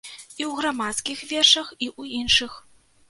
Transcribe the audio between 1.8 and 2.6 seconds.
ў іншых.